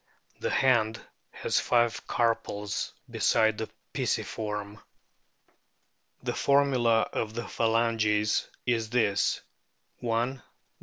The 0.39 0.49
hand 0.49 0.99
has 1.29 1.59
five 1.59 2.07
carpals 2.07 2.91
besides 3.07 3.59
the 3.59 3.69
pisiform. 3.93 4.81
The 6.23 6.33
formula 6.33 7.01
of 7.13 7.35
the 7.35 7.47
phalanges 7.47 8.49
is 8.65 8.89
this: 8.89 9.41
I, 10.01 10.07
i. 10.11 10.39